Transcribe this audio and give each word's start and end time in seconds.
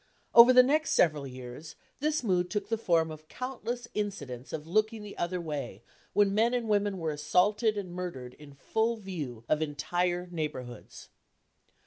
Over 0.33 0.51
the 0.51 0.63
next 0.63 0.93
several 0.93 1.27
years, 1.27 1.75
this 1.99 2.23
mood 2.23 2.49
took 2.49 2.69
the 2.69 2.77
form 2.79 3.11
of 3.11 3.27
countless 3.27 3.87
incidents 3.93 4.51
of 4.51 4.65
looking 4.65 5.03
the 5.03 5.15
other 5.15 5.39
way 5.39 5.83
when 6.13 6.33
men 6.33 6.55
and 6.55 6.67
women 6.67 6.97
were 6.97 7.11
assaulted 7.11 7.77
and 7.77 7.93
murdered 7.93 8.33
in 8.39 8.55
full 8.55 8.97
view 8.97 9.43
of 9.47 9.61
entire 9.61 10.27
neighborhoods. 10.31 11.09